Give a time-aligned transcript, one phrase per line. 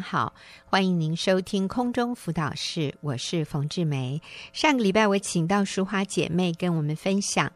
[0.00, 0.34] 好，
[0.66, 4.20] 欢迎您收听空中辅导室，我是冯志梅。
[4.52, 7.52] 上个礼拜我请到淑华姐妹跟我们分享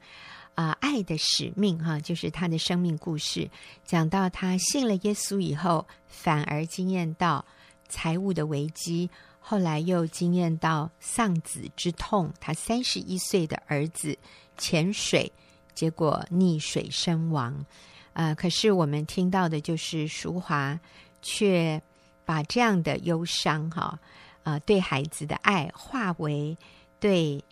[0.55, 3.49] 啊、爱的使命哈，就是她的生命故事，
[3.85, 7.45] 讲到她信了耶稣以后，反而惊艳到
[7.89, 9.09] 财务的危机，
[9.39, 12.33] 后来又惊艳到丧子之痛。
[12.41, 14.19] 她三十一岁的儿子
[14.57, 15.31] 潜水，
[15.75, 17.65] 结果溺水身亡。
[18.15, 20.79] 呃，可是我们听到的就是淑华
[21.23, 21.81] 却。
[22.29, 23.99] 把这样的忧伤，哈，
[24.43, 26.55] 啊，对孩子的爱化为
[27.01, 27.43] 对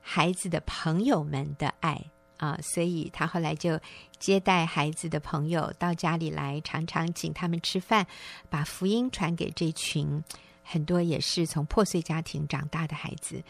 [0.00, 2.04] 孩子的朋友们的爱
[2.38, 3.78] 啊，所以他后来就
[4.18, 8.08] 接待孩子的朋友到家里来，常常请他们吃饭，
[8.50, 10.20] 把福音传给这群
[10.64, 13.40] 很多也是从破碎家庭长大的孩子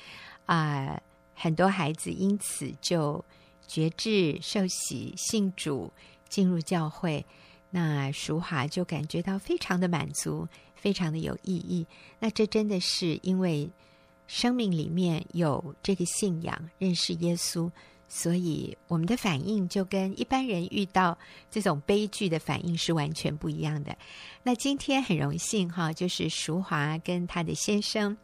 [0.45, 1.01] 啊，
[1.34, 3.25] 很多孩子因此就
[3.66, 5.91] 觉志受洗信主
[6.28, 7.25] 进入教会，
[7.70, 10.47] 那淑华就感觉到非常的满足。
[10.84, 11.87] 非常的有意义，
[12.20, 13.70] 那这真的是因为
[14.27, 17.70] 生命里面有这个信仰，认识耶稣，
[18.06, 21.17] 所以我们的反应就跟一般人遇到
[21.50, 23.97] 这种悲剧的反应是完全不一样的。
[24.42, 28.14] 那今天很荣幸哈，就是淑华跟她的先生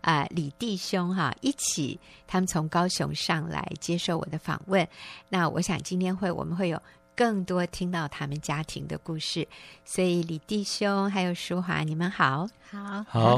[0.00, 4.84] 啊、李弟兄哈一起，他们从高雄上来接受我的访问。
[5.28, 6.82] 那我想今天会我们会有。
[7.18, 9.48] 更多听到他们家庭的故事，
[9.84, 13.36] 所以李弟兄还有淑华，你们好，好，好，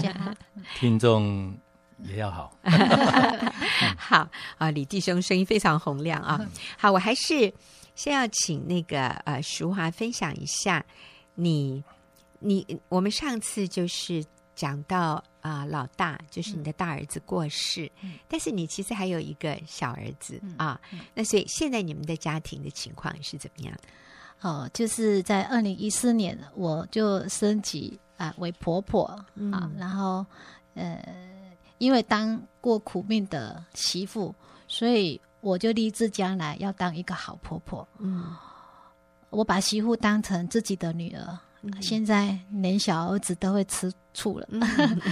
[0.78, 1.56] 听众
[2.00, 2.54] 也要好，
[3.96, 6.38] 好啊，李弟兄声音非常洪亮啊，
[6.76, 7.50] 好，我还是
[7.94, 10.84] 先要请那个呃淑华分享一下
[11.36, 11.82] 你，
[12.40, 14.22] 你我们上次就是
[14.54, 15.24] 讲到。
[15.40, 20.80] 啊、呃，老大就是你的大儿子过世，嗯、但是你其实还有一个小儿子、嗯、啊。
[21.14, 23.76] 那所以现在你们的家庭的情况是怎么样？
[24.40, 30.24] 哦，就是在二零一四年，我就升级啊、呃、为婆婆、嗯、啊，然后
[30.74, 31.02] 呃，
[31.78, 34.34] 因为当过苦命的媳妇，
[34.66, 37.86] 所以我就立志将来要当一个好婆婆。
[37.98, 38.34] 嗯，
[39.30, 41.38] 我把媳妇当成自己的女儿。
[41.80, 44.60] 现在连小儿子都会吃醋了，嗯、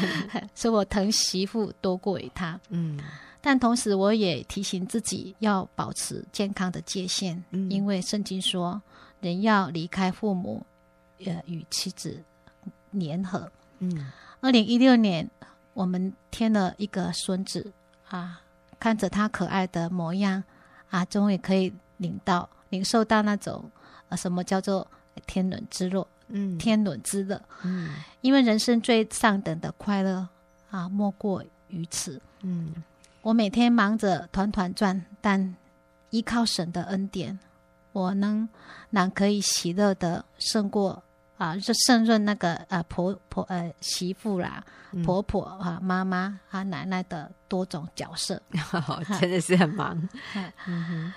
[0.55, 2.59] 所以我疼媳妇多过于他。
[2.71, 2.99] 嗯，
[3.41, 8.81] 但同时我也提醒自己要保持健康的界限，嗯、因为圣经说
[9.21, 10.65] 人要离开父母，
[11.25, 12.23] 呃，与妻子
[12.91, 13.51] 联合。
[13.81, 14.11] 嗯，
[14.41, 15.29] 二零一六年
[15.75, 17.71] 我们添了一个孙子
[18.09, 18.41] 啊，
[18.81, 20.43] 看着他可爱的模样
[20.89, 23.71] 啊，终于可以领到领受到那种
[24.09, 24.87] 呃，什么叫做
[25.27, 26.07] 天伦之乐。
[26.29, 27.41] 嗯，天伦之乐。
[27.63, 27.91] 嗯，
[28.21, 30.29] 因为人生最上等的快乐
[30.71, 32.21] 啊，莫过于此。
[32.43, 32.75] 嗯，
[33.23, 35.55] 我每天忙着团团转，但
[36.11, 37.39] 依靠神的恩典，
[37.93, 38.49] 我能
[38.91, 41.03] 哪可以喜乐的胜过
[41.37, 44.65] 啊，就胜任那个呃婆婆呃媳妇啦、
[45.05, 48.41] 婆婆啊、妈妈啊、奶奶的多种角色，
[48.73, 50.09] 哦、真的是很忙。
[50.67, 51.13] 嗯哼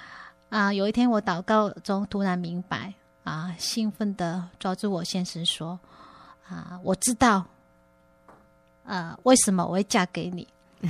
[0.49, 2.93] 啊，有一天我祷告中突然明白。
[3.23, 3.55] 啊！
[3.57, 5.79] 兴奋的抓住我先生说
[6.49, 7.45] ：“啊，我知道，
[8.83, 10.47] 啊，为什么我会嫁给你？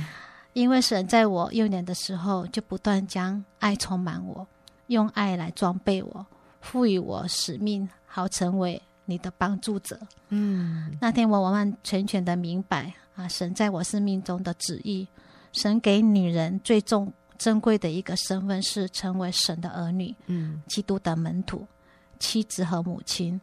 [0.54, 4.46] 因为神在我幼年的时候就不断将爱充满我，
[4.86, 6.26] 用爱来装备我，
[6.60, 9.98] 赋予我使命，好成为你的帮助者。
[10.28, 15.06] 嗯，那天我完完全全的明白啊，神在我生命中的旨意。
[15.52, 21.66] 神给女人最重珍贵的一个身份是成为神的儿女，嗯，基督的门徒。”
[22.22, 23.40] 妻子和母亲，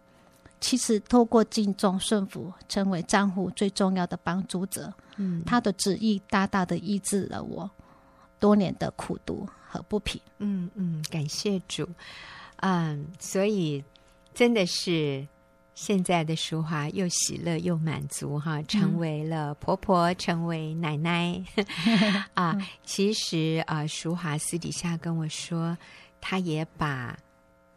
[0.62, 4.92] 妻子透过敬重顺服，成为丈夫最重要的帮助者。
[5.18, 7.70] 嗯，他的旨意大大的医治了我
[8.40, 10.20] 多年的苦读和不平。
[10.38, 11.86] 嗯嗯，感谢主。
[12.62, 13.84] 嗯，所以
[14.34, 15.28] 真的是
[15.76, 21.44] 现在的淑华又喜乐又满足哈，成为了婆婆，成为奶奶。
[22.34, 25.78] 啊，其实啊，淑华私底下跟我说，
[26.22, 27.18] 她也把。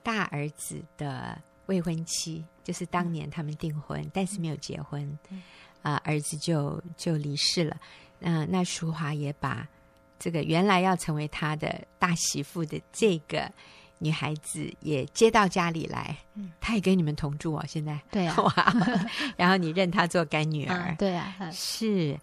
[0.02, 5.18] 大儿子的未婚妻，就是当年他们订婚，嗯、但是没有结婚，
[5.82, 7.76] 啊、儿子就就离世了。
[8.18, 9.66] 那、呃、那淑华也把
[10.18, 13.50] 这个原来要成为他的大媳妇的这个
[13.98, 17.64] 女孩子也接到家里来，嗯，她也跟你们同住哦。
[17.68, 18.36] 现在对啊，
[19.36, 22.18] 然后你认她做干女儿，嗯、对啊，是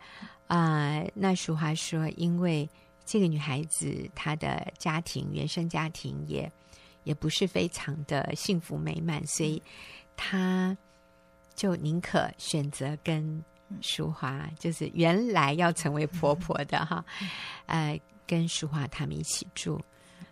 [0.47, 1.11] 啊、呃。
[1.13, 2.69] 那淑华说，因为
[3.05, 6.51] 这个女孩子她的家庭原生家庭也。
[7.09, 9.59] 也不是非常的幸福美满，所以
[10.15, 10.77] 他
[11.55, 13.43] 就宁可选择跟
[13.81, 17.03] 淑华，就是原来要成为婆婆的哈，
[17.65, 19.81] 呃，跟淑华他们一起住。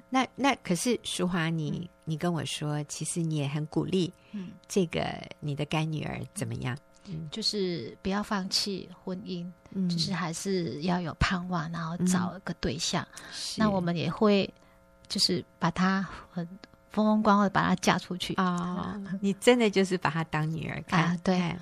[0.07, 4.13] 那那可是淑华，你、嗯、你跟我说，其实你也很鼓励，
[4.67, 5.03] 这个
[5.39, 6.77] 你的干女儿怎么样？
[7.05, 13.05] 嗯，就是不要放弃婚姻，嗯，就是还是要有盼望，然后找一个对象。
[13.11, 13.19] 嗯、
[13.57, 14.53] 那我们也会
[15.07, 16.01] 就是把她
[16.31, 16.45] 很
[16.89, 19.17] 风风光光的把她嫁出去啊、哦！
[19.21, 21.55] 你真的就是把她当女儿看，啊、对。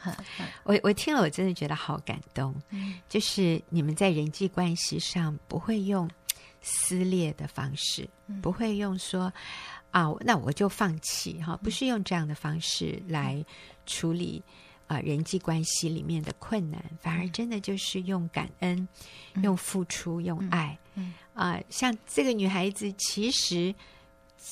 [0.63, 2.55] 我我听了，我真的觉得好感动。
[2.69, 6.09] 嗯，就是你们在人际关系上不会用
[6.61, 9.31] 撕裂的方式，嗯、不会用说
[9.91, 13.43] 啊，那我就放弃哈，不是用这样的方式来
[13.85, 14.41] 处理
[14.87, 18.87] 啊、呃、人际关系里面的困难，反而真的就是用感恩、
[19.33, 20.77] 嗯、用付出、用爱。
[20.93, 23.75] 嗯啊、呃，像这个女孩子，其实。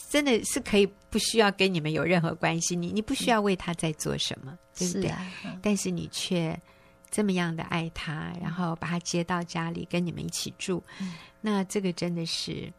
[0.09, 5.03] 真的是可以不需要跟你们有任何关系，你你不需要为她在做什么，对不对？
[5.03, 6.59] 是啊嗯、但是你却
[7.12, 12.74] 这么样的爱她，然后把她接到家里跟你们一起住，嗯、那这个真的是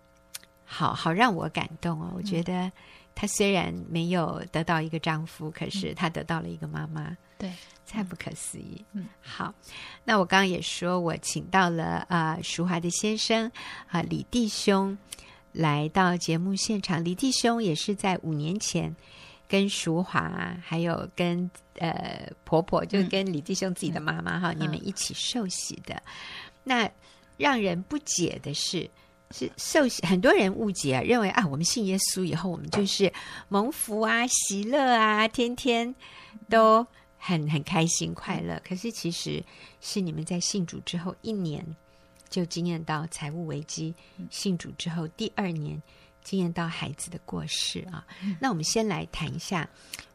[0.64, 2.12] 好好让我感动哦。
[2.16, 2.70] 我觉得
[3.14, 7.52] 她虽然没有得到一个丈夫，可是她得到了一个妈妈，对，
[7.94, 8.84] 太不可思议。
[8.92, 9.54] 嗯，好，
[10.04, 13.50] 那我刚刚也说我请到了啊，淑华的先生
[13.88, 14.98] 啊，李弟兄。
[15.56, 18.92] 来到节目现场，李弟兄也是在五年前
[19.46, 21.48] 跟淑华，还有跟
[21.78, 25.94] 呃婆婆，就是跟李弟兄自己的妈妈哈，嗯、你们一起受洗的。
[25.94, 26.02] 嗯、
[26.64, 26.90] 那
[27.36, 28.90] 让人不解的是，
[29.30, 33.12] 是受洗很多人误解啊，认为啊，我们信耶稣以后，我们就是
[33.48, 35.94] 蒙福啊、喜乐啊，天天
[36.50, 36.84] 都
[37.24, 38.60] 很很开心快乐。
[38.66, 39.42] 可是其实
[39.80, 41.64] 是你们在信主之后一年。
[42.30, 43.94] 就经验到财务危机，
[44.28, 45.80] 信主之后第二年
[46.24, 48.04] 经验到孩子的过世啊。
[48.24, 49.68] 嗯、那我们先来谈一下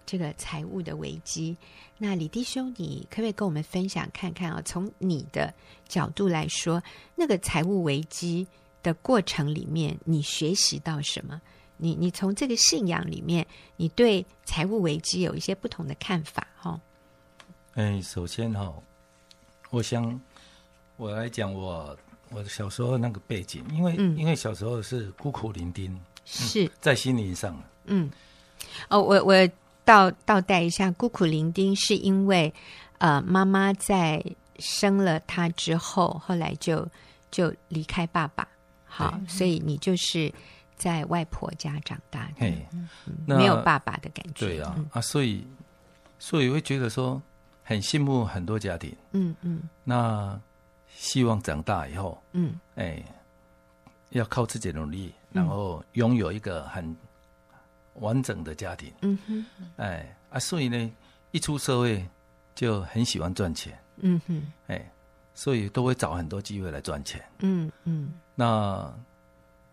[0.05, 1.55] 这个财务的危机。
[1.97, 4.61] 那李弟兄，你可不可以跟我们分享看看啊？
[4.65, 5.53] 从你的
[5.87, 6.83] 角度来说，
[7.15, 8.45] 那个财务危机
[8.83, 11.41] 的过程里面，你学习到什么？
[11.77, 13.47] 你你从这个信仰里面，
[13.77, 16.81] 你对财务危机有一些不同的看法哈？
[17.79, 18.73] 哎，首先哈，
[19.69, 20.19] 我想。
[20.97, 21.97] 我来讲我
[22.29, 27.57] 我小时候那个背景，因为、嗯、因为小时候是孤苦伶仃，是、嗯、在心灵上。
[27.85, 28.11] 嗯，
[28.89, 29.33] 哦，我我
[29.85, 32.53] 倒倒带一下，孤苦伶仃是因为
[32.97, 34.21] 呃妈妈在
[34.57, 36.85] 生了他之后，后来就
[37.31, 38.45] 就离开爸爸，
[38.83, 40.29] 好，所以你就是
[40.75, 42.53] 在外婆家长大的，
[43.25, 44.47] 没有爸爸的感觉。
[44.47, 45.47] 对啊，嗯、啊，所以
[46.19, 47.21] 所以会觉得说
[47.69, 48.91] 很羡慕很多家庭。
[49.11, 50.41] 嗯嗯，嗯那。
[50.95, 53.01] 希望长大以后，嗯，哎，
[54.09, 56.93] 要靠自己努力，然后拥有一个很
[57.99, 59.45] 完整的家庭，嗯哼，
[59.77, 60.91] 哎啊，所以呢，
[61.31, 62.05] 一出社会
[62.53, 64.91] 就很喜欢赚钱，嗯哼，哎，
[65.35, 68.91] 所以都会找很多机会来赚钱，嗯嗯，那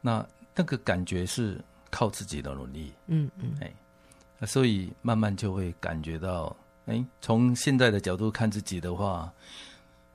[0.03, 1.61] 那那个感觉是
[1.91, 6.55] 靠自己的努力，嗯嗯，哎，所以慢慢就会感觉到，
[6.87, 9.33] 哎，从现在的角度看自己的话。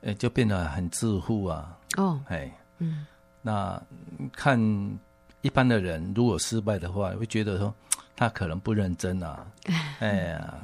[0.04, 1.78] 哎，就变得很自负啊！
[1.96, 3.06] 哦，哎，嗯，
[3.44, 3.80] 那
[4.36, 4.60] 看
[5.42, 7.72] 一般的人，如果失败的话，会觉得说
[8.16, 9.46] 他可能不认真啊，
[10.02, 10.56] 哎呀，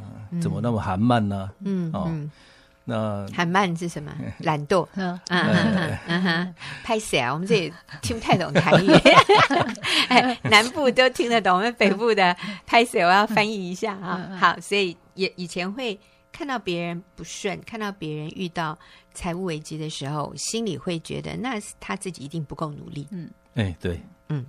[0.41, 1.51] 怎么那么韩慢呢？
[1.63, 2.11] 嗯，哦，
[2.83, 4.11] 那韩慢是什么？
[4.41, 4.87] 懒惰。
[4.97, 7.31] 嗯嗯嗯哼，拍谁啊！
[7.31, 7.71] 我们这里
[8.01, 8.89] 听不太懂台语，
[10.09, 14.35] 哎，南部都听得懂，我们北部的拍谁，我要翻译一下啊。
[14.39, 15.99] 好，所以也以前会。
[16.29, 18.77] 看到别人不顺，看到别人遇到
[19.11, 23.07] 财务危机的时候，心里会觉得那他自己一定不够努力。
[23.09, 24.45] 嗯，哎，对，嗯。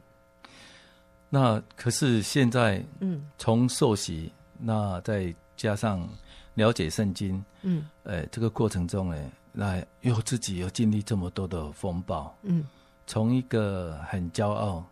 [1.30, 6.06] 那可是现在，嗯，从受洗，那再加上
[6.54, 12.66] 了解圣经，嗯，呃，这个过程中呢，那又自己又经历这么多的风暴，嗯，
[13.06, 14.84] 从一个很骄傲，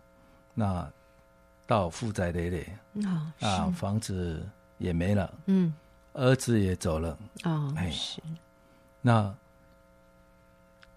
[0.54, 0.90] 那
[1.66, 2.66] 到负债累累，
[3.04, 5.72] 哦，啊，房子也没了，嗯。
[6.18, 7.18] 儿子也走了。
[7.44, 8.22] 哦，哎，是。
[9.02, 9.34] 那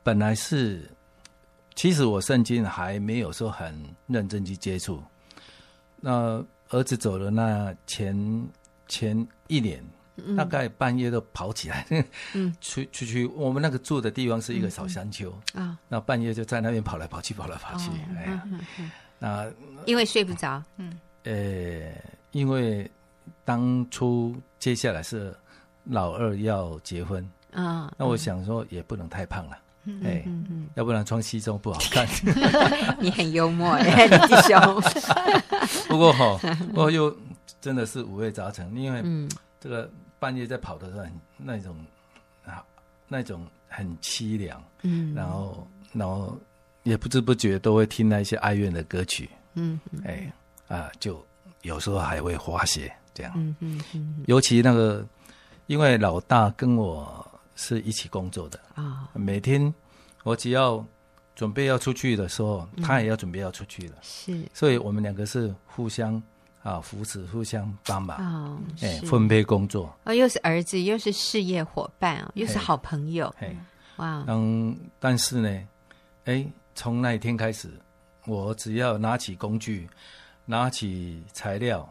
[0.01, 0.89] 本来是，
[1.75, 5.03] 其实我圣经还没有说很认真去接触。
[5.97, 8.47] 那儿子走了，那前
[8.87, 9.83] 前一年，
[10.15, 11.85] 嗯、大概半夜都跑起来，
[12.33, 15.29] 嗯， 出出去，我们那个住的地方是一个小山丘。
[15.53, 18.43] 啊，那半夜就在那边跑来跑去，跑来跑去，哦、哎呀，
[19.19, 19.51] 那
[19.85, 21.91] 因为睡不着，嗯，呃，
[22.31, 22.89] 因为。
[23.49, 25.35] 当初接下来是
[25.85, 29.57] 老二要结婚啊，哦、那我想说也不能太胖了，
[30.03, 30.23] 哎，
[30.75, 32.07] 要不然穿西装不好看。
[33.01, 34.81] 你很幽默弟兄。
[35.89, 37.11] 不过哈、哦，不过又
[37.59, 39.27] 真的是五味杂陈，因为
[39.59, 39.89] 这个
[40.19, 41.03] 半夜在跑的时候，
[41.35, 41.75] 那种
[42.45, 42.63] 啊，
[43.07, 46.37] 那种很凄凉，嗯，然后然后
[46.83, 50.31] 也不知不觉都会听那些哀怨的歌曲，嗯，哎
[50.67, 51.25] 啊，就
[51.63, 52.93] 有时候还会发泄。
[53.19, 55.05] 这样，嗯嗯嗯，尤其那个
[55.67, 59.73] 因为老大跟我是一起工作的啊，哦、每天
[60.23, 60.83] 我只要
[61.35, 66.21] 准备要出去的时候，嗯、他也要准备要出去了，是，所以我们两个是互相
[66.63, 69.93] 啊扶持，互相帮忙哦，哎，分配工作。
[70.05, 73.55] 哦，又是儿子，又是事业伙伴哦，又是好朋友，哎，
[73.97, 75.67] 哇，嗯，但是呢，
[76.25, 77.69] 哎，从那一天开始，
[78.25, 79.89] 我只要拿起工具，
[80.45, 81.87] 拿起材料。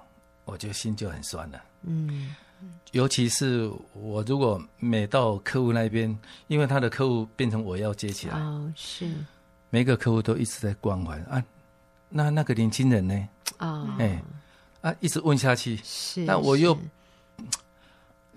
[0.48, 2.34] 我就心就很酸了，嗯，
[2.92, 9.06] 尤其是我如果每到客户那边，因为他的客户变成我要接起来，哦，是，
[9.68, 11.44] 每个客户都一直在关怀啊，
[12.08, 13.28] 那那个年轻人呢？
[13.58, 14.22] 哦，哎，
[14.80, 16.76] 啊，一直问下去，是，但我又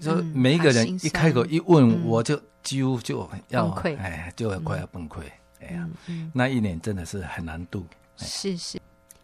[0.01, 5.21] 说每一个人一开口一问，我就几乎就要崩溃，哎，就快要崩溃，
[5.61, 5.89] 哎呀，
[6.33, 7.87] 那一年真的是很难度，
[8.17, 8.77] 是是。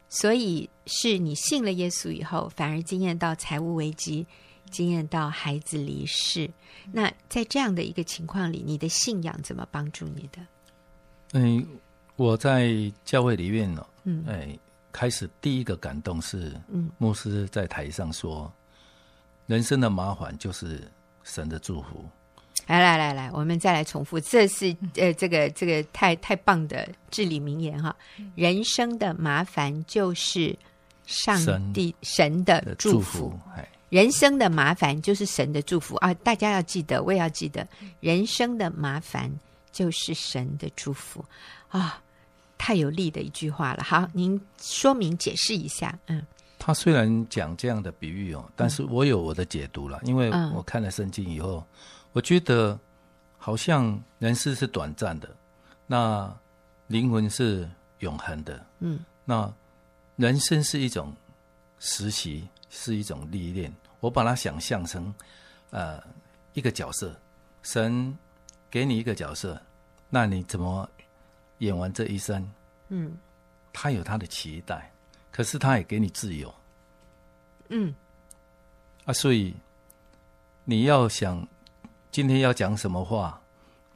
[0.10, 4.26] 所以是你信了耶稣以后，反而经验到财务危机，
[4.70, 6.50] 经验到孩子离世。
[6.92, 10.42] 那在这样的一个情况里，你的信仰怎么帮助你的？
[11.34, 11.68] 嗯，
[12.16, 12.72] 我在
[13.04, 14.58] 教会里面呢，嗯，哎，
[14.94, 18.52] 开始第一个感动是，嗯，牧师在台上说，
[19.46, 20.90] 人生的麻烦就是
[21.24, 22.06] 神的祝福。
[22.68, 27.96] 来来来来，我们再来重复，这是呃，这个这个太太棒的至理名言哈！
[28.36, 30.54] 人生的麻烦就是
[31.06, 31.40] 上
[31.72, 33.34] 帝神，的祝福，
[33.88, 36.14] 人生的麻烦就是神的祝福啊！
[36.16, 37.66] 大家要记得，我也要记得，
[38.02, 39.32] 人生的麻烦
[39.72, 41.24] 就是神的祝福
[41.70, 42.04] 啊！
[42.58, 43.84] 太有力的一句话了。
[43.84, 46.22] 好，您说明解释一下，嗯。
[46.60, 51.66] 他虽然讲这样的比喻哦，但是我有我的解读了，因为我看了圣经以后。
[52.14, 52.80] 我觉得
[53.38, 55.30] 好像人世是短暂的，
[55.86, 56.36] 那
[56.88, 58.66] 灵魂是永恒的。
[58.80, 59.54] 嗯，那
[60.16, 61.16] 人生是一种
[61.78, 63.72] 实习，是一种历练。
[64.00, 65.14] 我把它想象成
[65.70, 66.02] 呃
[66.54, 67.16] 一个角色，
[67.62, 68.18] 神
[68.72, 69.62] 给你一个角色，
[70.10, 70.90] 那你怎么
[71.60, 72.52] 演完这一生？
[72.90, 73.16] 嗯，
[73.72, 74.92] 他有他的期待，
[75.32, 76.52] 可是他也给你自由。
[77.70, 77.94] 嗯，
[79.06, 79.56] 啊，所以
[80.64, 81.48] 你要想。
[82.18, 83.40] 今天要讲什么话，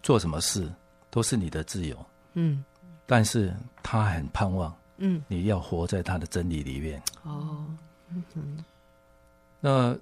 [0.04, 0.72] 做什么事，
[1.10, 2.06] 都是你的自由。
[2.34, 2.64] 嗯，
[3.08, 3.52] 但是
[3.82, 7.02] 他很盼望，嗯，你要活在他的真理里面。
[7.24, 7.66] 哦，
[8.10, 8.64] 嗯哼。
[9.60, 9.98] 那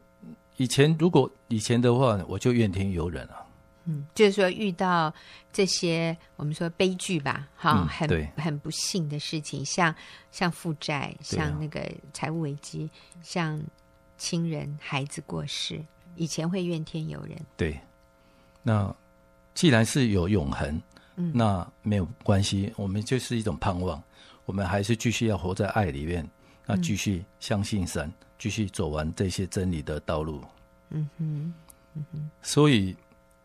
[0.57, 3.47] 以前如果以前的话，我就怨天尤人了。
[3.85, 5.13] 嗯，就是说遇到
[5.53, 9.95] 这些我们说悲剧吧，哈，很很不幸的事情，像
[10.29, 12.89] 像负债，像那个财务危机，
[13.21, 13.57] 像
[14.17, 15.81] 亲人孩子过世，
[16.17, 17.39] 以前会怨天尤人。
[17.55, 17.79] 对。
[18.61, 18.93] 那
[19.53, 20.81] 既然是有永恒，
[21.15, 24.01] 嗯，那没有关系，我们就是一种盼望，
[24.45, 26.27] 我们还是继续要活在爱里面，
[26.65, 30.41] 那继续相信神，嗯，继续走完这些真理的道路。
[30.89, 31.53] 嗯哼，
[31.95, 32.29] 嗯哼。
[32.41, 32.95] 所以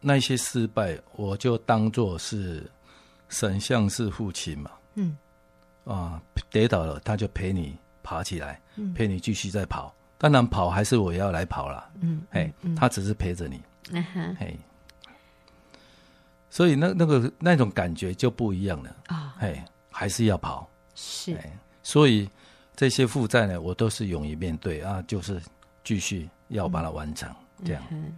[0.00, 2.71] 那些失败，我就当做是
[3.28, 5.16] 神像是父亲嘛，嗯，
[5.85, 9.94] 啊，跌倒了他就陪你爬起来，嗯，陪你继续再跑。
[10.16, 14.56] 当然跑还是我要来跑了，嗯，哎，他只是陪着你，嗯哼，嘿。
[16.54, 19.34] 所以那那个那种感觉就不一样了啊！
[19.40, 19.58] 哎、哦，
[19.90, 21.37] 还是要跑是。
[21.82, 22.30] 所以
[22.76, 25.42] 这些负债呢，我都是勇于面对啊，就是
[25.82, 27.28] 继续要把它完成。
[27.58, 27.82] 嗯、这样。
[27.90, 28.12] 嗯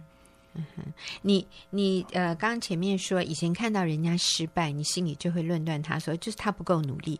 [1.23, 7.19] 你你呃，刚刚前面说以前看到人家失败，你心里就会论断他说就是他不够努力。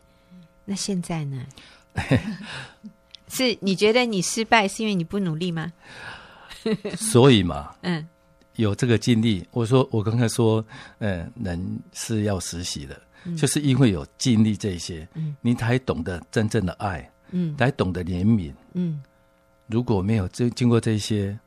[0.64, 1.44] 那现在呢？
[3.26, 5.72] 是你觉得你失败是因为你不努力吗？
[6.96, 8.08] 所以嘛，嗯。
[8.58, 10.64] 有这个经历，我说我刚才说，
[10.98, 19.00] 呃，人是要实习的，嗯，就是因为有经历这些，嗯，你才懂得真正的爱，嗯，才懂得怜悯，嗯，
[19.68, 21.38] 如果没有经经过这些，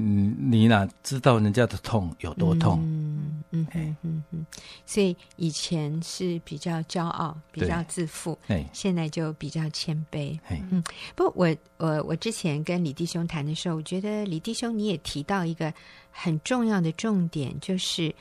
[0.00, 2.78] 嗯，你哪知道人家的痛有多痛？
[2.82, 4.46] 嗯嗯嗯嗯嗯，
[4.86, 8.38] 所以以前是比较骄傲，比较自负，
[8.72, 10.38] 现在就比较谦卑，
[10.70, 10.82] 嗯，
[11.16, 15.72] 不，我我我之前跟李弟兄谈的时候，我觉得李弟兄你也提到一个。
[16.20, 18.12] 很重要的重点就是，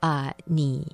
[0.00, 0.84] 啊、呃，你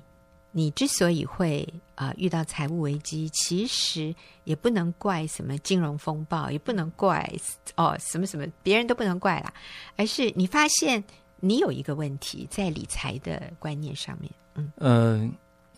[0.57, 7.29] 你之所以会啊、呃、遇到财务危机，其实也不能怪什么金融风暴，也不能怪
[7.75, 9.53] 哦什么什么，别人都不能怪啦，
[9.97, 11.03] 而是你发现
[11.41, 14.31] 你有一个问题在理财的观念上面。
[14.53, 15.29] 嗯，呃，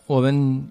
[0.06, 0.64] 我们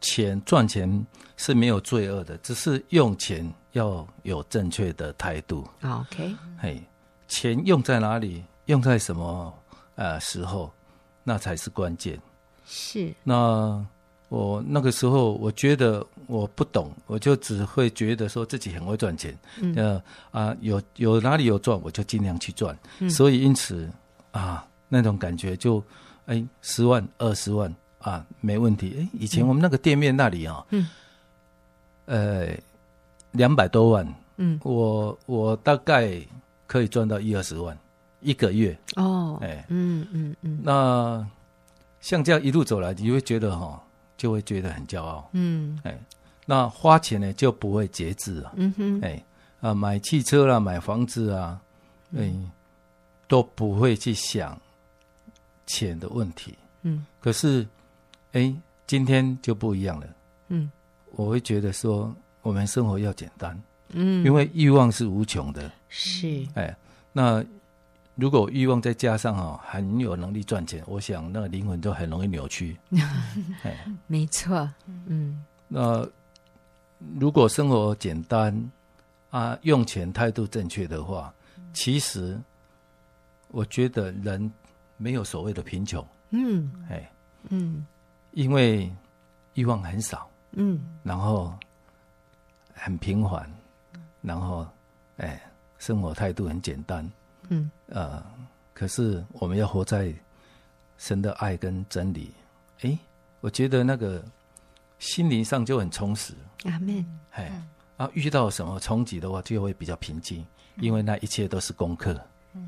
[0.00, 5.68] 钱赚钱是没有罪恶的，只是用钱要有正确的态度。
[5.82, 6.82] OK，嘿，
[7.28, 8.42] 钱用在哪里？
[8.64, 9.52] 用在什么
[9.96, 10.72] 呃时候，
[11.22, 12.18] 那才是关键。
[12.66, 13.12] 是。
[13.22, 13.84] 那
[14.28, 19.36] 我那个时候，我觉得我不懂，我就只会觉得说自己很会赚钱。
[19.60, 19.74] 嗯。
[19.76, 22.76] 呃啊，有有哪里有赚，我就尽量去赚。
[22.98, 23.08] 嗯。
[23.08, 23.88] 所以因此，
[24.32, 25.82] 啊，那种感觉就
[26.26, 28.96] 哎十万二十万啊没问题。
[28.98, 30.88] 哎，以前我们那个店面那里啊，嗯，
[32.06, 32.48] 呃，
[33.32, 36.20] 两百多万，嗯，我我大概
[36.66, 37.76] 可以赚到一二十万
[38.20, 41.26] 一个月哦，哎，嗯嗯嗯，那
[42.04, 43.82] 像这样一路走来，你会觉得哈，
[44.18, 45.98] 就会觉得很骄傲，嗯，哎，
[46.44, 49.24] 那花钱呢就不会节制啊，嗯哼，哎。
[49.60, 51.58] 啊，买汽车啦，买房子啊，
[52.14, 52.30] 哎，
[53.26, 54.60] 都不会去想
[55.64, 56.54] 钱的问题。
[56.82, 57.66] 嗯，可是，
[58.32, 58.54] 哎，
[58.86, 60.06] 今天就不一样了。
[60.48, 60.70] 嗯，
[61.12, 63.58] 我会觉得说，我们生活要简单。
[63.94, 65.72] 嗯，因为欲望是无穷的。
[65.88, 66.46] 是。
[66.52, 66.76] 哎，
[67.10, 67.42] 那
[68.16, 72.76] 如果欲望再加上哈，很有能力赚钱，我想那个灵魂就很容易扭曲。
[73.64, 74.70] 哎，没错。
[75.06, 75.44] 嗯。
[75.66, 76.06] 那
[77.18, 78.70] 如果生活简单，
[79.30, 81.34] 啊，用钱态度正确的话，
[81.72, 82.40] 其实
[83.48, 84.52] 我觉得人
[84.96, 86.06] 没有所谓的贫穷。
[86.30, 87.10] 嗯，哎，
[87.48, 87.84] 嗯，
[88.30, 88.88] 因为
[89.54, 91.52] 欲望很少，嗯，然后
[92.72, 93.50] 很平凡，
[94.22, 94.64] 然后
[95.16, 95.40] 哎，
[95.78, 97.08] 生活态度很简单，
[97.48, 98.24] 嗯，呃，
[98.72, 100.14] 可是我们要活在
[100.98, 102.34] 神的爱跟真理，
[102.82, 102.98] 哎，
[103.40, 104.24] 我觉得那个
[104.98, 106.34] 心灵上就很充实。
[106.64, 107.04] 阿门。
[107.32, 107.52] 哎。
[107.96, 110.44] 啊，遇到什么冲击的话，就会比较平静，
[110.78, 112.20] 因为那一切都是功课。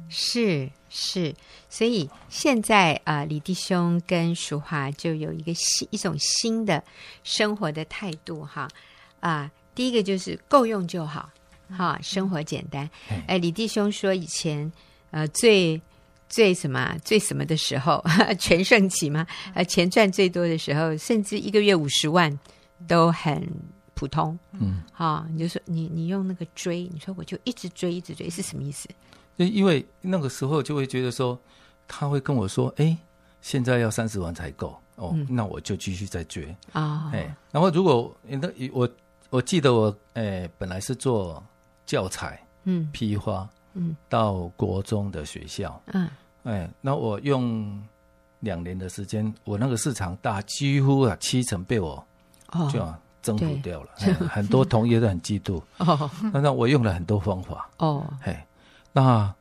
[0.08, 1.34] 是是，
[1.68, 6.80] 所以现在啊、呃，李弟兄跟淑华就有一个新一种新的
[7.24, 8.68] 生活的态度哈
[9.18, 11.28] 啊、呃，第一个就是够用就好
[11.68, 12.88] 哈，生活简单。
[13.08, 14.70] 哎、呃，李弟兄说以前
[15.10, 15.80] 呃最
[16.28, 18.04] 最什么最什么的时候，
[18.38, 22.38] 全盛期嘛，呃钱赚最多的时候，甚至一个月五十万
[22.86, 23.46] 都很。
[23.98, 28.86] 普通，嗯，哈，你就说你你用那个追，你说我就一直追一直追是什么意思？
[29.36, 31.40] 因因为那个时候就会觉得说，
[31.88, 32.98] 他会跟我说，哎、欸，
[33.40, 34.78] 现在要三十万才够。
[34.96, 36.44] 哦，嗯、那我就继续再追。
[36.72, 38.86] 啊，哎、哦欸，然后如果那我
[39.30, 41.42] 我记得我哎、欸、本来是做
[41.86, 46.10] 教材，嗯，批发，嗯，到国中的学校，嗯，
[46.44, 47.82] 哎、欸，那我用
[48.40, 52.04] 两年的时间，我那个市场大几乎啊七成被我
[52.52, 52.86] 哦就。
[53.22, 53.90] 征服掉了，
[54.30, 55.60] 很多同业都很嫉妒。
[55.78, 57.68] 哦，那我用了很多方法。
[57.78, 58.38] 哦，嘿，
[58.92, 59.34] 那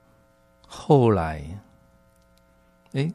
[0.67, 1.47] 后来，
[2.93, 3.13] 哎，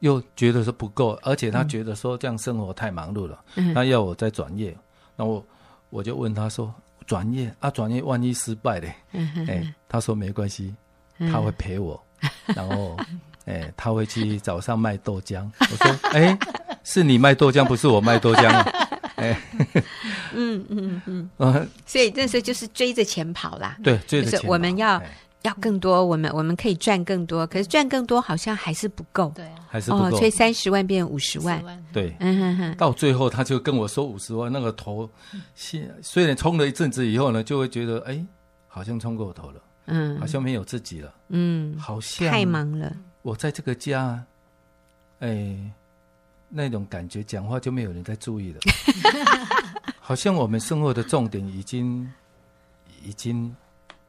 [0.00, 3.42] 又觉得说不够，而且他觉得说这样生活太忙碌了，
[3.74, 4.76] 那要我再转业。
[5.16, 5.42] 那我
[5.88, 6.74] 我就问他说：
[7.06, 8.94] 转业啊，转业万一失败嘞？
[9.48, 10.74] 哎，他说没关系，
[11.30, 12.02] 他会陪我。
[12.54, 12.96] 然后，
[13.44, 15.48] 哎，他会去早上卖豆浆。
[15.60, 16.36] 我说： 哎，
[16.82, 18.48] 是你卖豆浆，不是我卖豆浆。
[19.16, 19.38] 哎，
[20.34, 23.76] 嗯嗯嗯嗯，所以那时候就是追着钱跑啦。
[23.82, 24.48] 对，追着钱跑。
[24.48, 25.00] 我们要
[25.46, 29.32] 要更多，我们我们可以赚更多，可是赚更多好像还是不够。
[29.34, 30.10] 对啊，还是不够。
[30.10, 31.62] 所以三十万变五十万。
[31.92, 32.76] 对，嗯哼哼。
[32.76, 35.08] 到最后他就跟我说五十万，那个头，
[35.54, 38.24] 现虽然冲了一阵子以后呢，就会觉得哎，
[38.68, 42.92] 好像冲过头了，嗯，好像没有自己了，嗯，好像太忙了。
[43.22, 44.22] 我在这个家，
[45.20, 45.56] 哎。
[46.48, 48.60] 那种感觉，讲话就没有人在注意了，
[49.98, 52.08] 好像我们生活的重点已经
[53.04, 53.54] 已经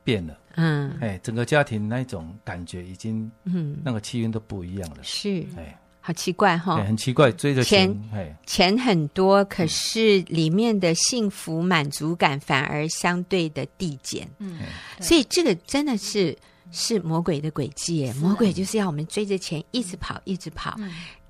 [0.03, 0.37] 变了。
[0.57, 4.97] 嗯，哎，整个家庭那种感觉已经，嗯，那个气氛都不一样了。
[5.03, 14.27] 是，哎，好奇怪哈，很奇怪，追着钱，钱，钱很多，可是里面的幸福满足感反而相对的递减。
[14.39, 14.59] 嗯，
[14.99, 16.37] 所以这个真的是
[16.71, 20.75] 是魔鬼的诡计，魔鬼就是要我们追着钱一直跑，一直跑。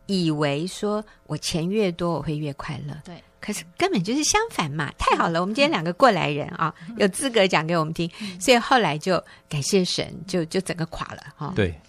[0.10, 4.92] 以为说我钱越多我会越快乐，对，可是根本就是相反嘛！
[4.98, 11.54] 太好了，我们今天两个过来人啊，有资格讲给我们听，所以后来就感谢神，就就整个垮了哈。
[11.56, 11.80] 对，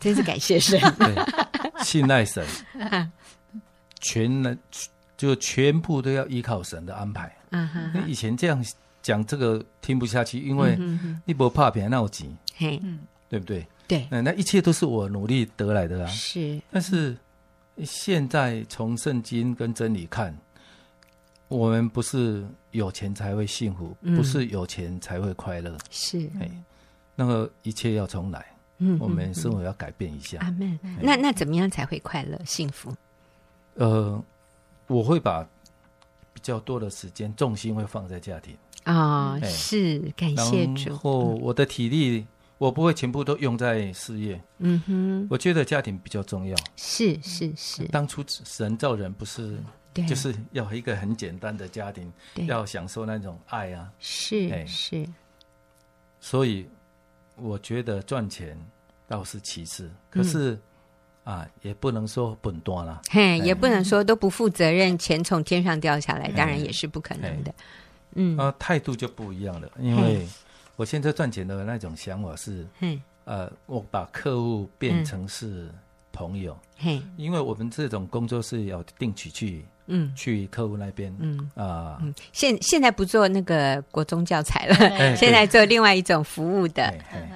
[0.00, 0.80] 真是感谢神，
[1.84, 2.44] 信赖神，
[4.00, 4.58] 全能
[5.16, 7.34] 就全部都要依靠神的安排。
[7.50, 8.64] 嗯哼，以前这样
[9.02, 10.78] 讲这个听不下去，因为
[11.24, 12.80] 你不怕别人闹急，嘿，
[13.28, 13.66] 对不对？
[13.86, 16.06] 对，那那一切都是我努力得来的啊。
[16.08, 17.16] 是，但是。
[17.84, 20.32] 现在从圣经跟真理看，
[21.48, 25.76] 我们不是有钱才会幸福，嗯、不是有钱才会快乐。
[25.90, 26.50] 是，哎，
[27.14, 28.44] 那个一切要重来。
[28.78, 30.38] 嗯，我们生活要改变一下。
[30.40, 30.78] 阿门。
[31.00, 32.92] 那那怎么样才会快乐幸福？
[33.74, 34.22] 呃，
[34.86, 35.46] 我会把
[36.32, 40.90] 比较多的时间重心会放在家庭啊、哦，是感谢主。
[40.90, 42.26] 然后我的体力。
[42.56, 44.40] 我不会全部都用在事业。
[44.58, 46.56] 嗯哼，我觉得家庭比较重要。
[46.76, 47.84] 是是是。
[47.88, 49.58] 当初神造人不是，
[50.02, 52.12] 就是要一个很简单的家庭，
[52.46, 53.88] 要享受那种爱啊。
[54.00, 55.06] 是是。
[56.18, 56.66] 所以
[57.36, 58.58] 我觉得赚钱
[59.06, 59.88] 倒是其次。
[60.10, 60.58] 可是、
[61.24, 67.54] 嗯、啊，也不能说本多了，嘿，也不能说都不负责任，钱从天上掉下来，当然也是不可能的。
[68.14, 70.26] 嗯，啊，态度就不一样了，因为
[70.76, 75.70] 我现在赚钱的那种想法是，嗯，呃，我把客户变成是
[76.10, 79.64] 朋友，嘿，因为我们这种工作是要定期去。
[79.86, 81.50] 嗯，去客户那边，嗯。
[81.54, 84.76] 啊，嗯，现现在不做那个国中教材了，
[85.16, 86.84] 现在做另外一种服务的，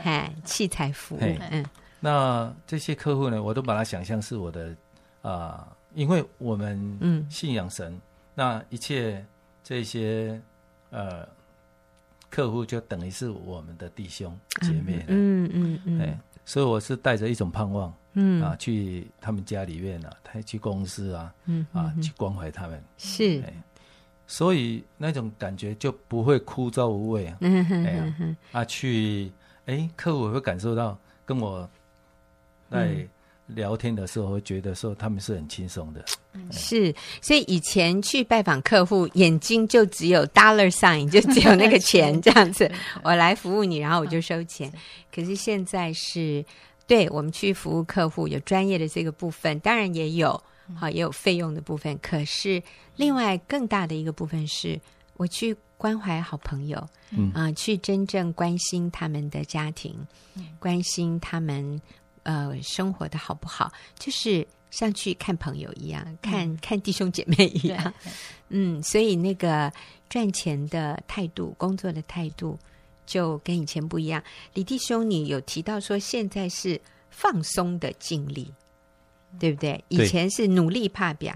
[0.02, 1.20] 哎，器材服务。
[1.50, 1.64] 嗯，
[2.00, 4.74] 那这些客户呢，我都把它想象是我的
[5.22, 7.26] 啊，因为我们嗯。
[7.30, 8.00] 信仰神，
[8.34, 9.24] 那一切
[9.62, 10.40] 这些
[10.90, 11.26] 呃
[12.30, 17.92] 客户就等于是我们的弟兄姐妹了，嗯嗯嗯，哎，所以我是带着一种盼望。
[18.14, 23.44] 嗯啊，去他们家里面啊，他去公司啊，嗯啊，去关怀他们是，
[24.26, 27.36] 所以那种感觉就不会枯燥无味啊。
[27.42, 29.30] 嗯哼哼哼啊，去
[29.66, 31.68] 哎，客户会感受到跟我
[32.70, 33.06] 在
[33.48, 36.04] 聊天的时候，会觉得说他们是很轻松的。
[36.52, 42.70] 是，所以以前去拜访客户，眼睛就只有 dollar sign， 就只有那个钱这样子。
[43.02, 44.72] 我来服务你，然后我就收钱。
[45.12, 46.44] 可是现在是。
[46.86, 50.42] 对，我们去服务客户，有专业的这个部分，当然也有，
[50.74, 51.98] 好也有费用的部分。
[52.00, 52.62] 可是
[52.96, 54.80] 另外更大的一个部分是，
[55.18, 59.94] 我去关怀好朋友，嗯啊、呃，去真正关心他们的家庭，
[60.58, 61.78] 关心他们
[62.28, 67.94] 呃生活的好不好，就是像去看朋友一样，看看弟兄姐妹一样，
[68.50, 69.72] 嗯，所以那个
[70.10, 72.58] 赚钱的态度，工作的态度。
[73.08, 78.52] 就跟以前不一样，李弟兄，你有提到说现在是放松的尽力，
[79.40, 79.82] 对不对？
[79.88, 81.34] 以前是努力怕表，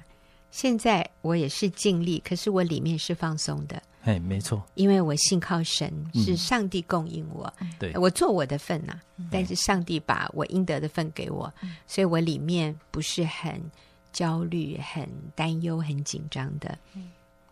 [0.52, 3.82] 现在我也是尽力，可是我里面是放松的。
[4.04, 11.52] 哎，没错，因为我信靠神，是上帝供应我，对、嗯、我做我的份呐、啊，但是上帝把我应得的份给我，
[11.86, 13.60] 所以我里面不是很
[14.12, 16.76] 焦虑、很担忧、很紧张的。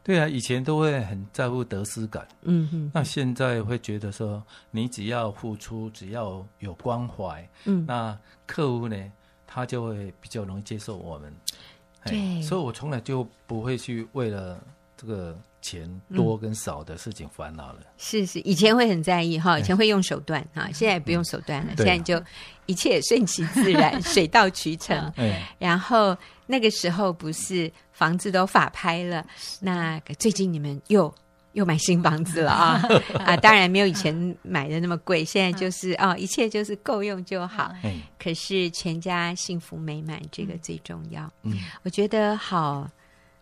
[0.02, 8.96] 对啊，以前都会很在乎得失感，嗯哼，那现在会觉得说，你只要付出，只要有关怀，嗯，那客户呢，
[9.46, 11.32] 他就会比较容易接受我们，
[12.04, 14.58] 对，所以我从来就不会去为了
[14.96, 17.80] 这个钱多跟少的事情烦恼了。
[17.80, 22.22] 嗯、是是，以前会很在意哈，以前会用手段哈，现在不用手段了，嗯、现在就
[22.66, 26.16] 一切顺其自然， 水到渠成，嗯，然后。
[26.52, 29.24] 那个时候不是房子都法拍了，
[29.60, 31.14] 那最近你们又
[31.52, 32.82] 又买新房子了啊
[33.24, 33.36] 啊！
[33.36, 37.72] 当然没有以前买的那么贵，现在就是哦，一切就是够用就好。
[38.18, 41.30] 可是全家幸福美满，这个最重要。
[41.42, 42.88] 嗯，我觉得好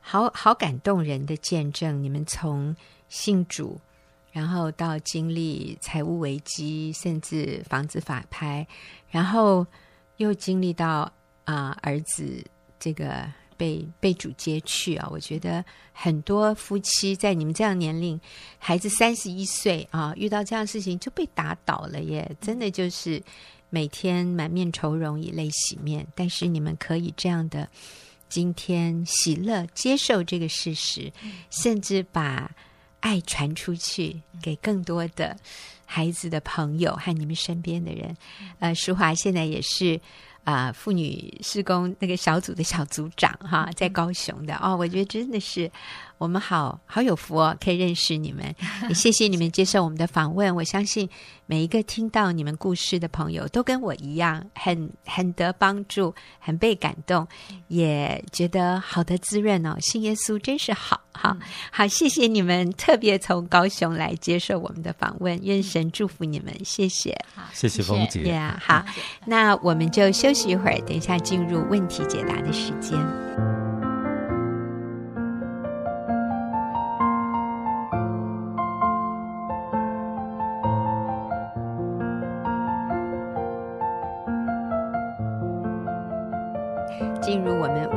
[0.00, 2.74] 好好感动人的见证，你们从
[3.08, 3.80] 信主，
[4.32, 8.66] 然后到经历财务危机，甚至房子法拍，
[9.10, 9.66] 然后
[10.16, 11.12] 又经历到
[11.44, 12.44] 啊儿子。
[12.80, 18.18] 这个被被主接去啊，我觉得很多夫妻在你们这样年龄，
[18.58, 23.20] 孩子三十一岁啊，遇到这样的事情就被打倒了耶，真的就是
[23.68, 26.06] 每天满面愁容，以泪洗面。
[26.14, 27.68] 但是你们可以这样的
[28.28, 31.12] 今天喜乐接受这个事实，
[31.50, 32.50] 甚至把
[33.00, 35.36] 爱传出去给更多的
[35.84, 38.16] 孩子的朋友和你们身边的人。
[38.60, 40.00] 呃，淑华现在也是。
[40.44, 45.70] 啊，妇女施工那个小组的小组长哈，在高雄的哦，我觉得真的是
[46.18, 48.54] 我们好好有福哦，可以认识你们，
[48.88, 50.54] 也谢谢你们接受我们的访问。
[50.54, 51.09] 我相信
[51.46, 57.26] 每一个听到你们故事的朋友，都跟我一样，很很得帮助，很被感动，
[57.68, 59.76] 也觉得好的滋润哦。
[59.81, 61.37] 信耶稣真是好，好
[61.70, 68.85] 好，谢谢你们特别从高雄来接受我们的访问，愿神祝福你们，谢谢，好，谢谢凤姐，yeah, 好，
[69.24, 73.57] 那我们就休息一会儿，等一下进入问题解答的时间。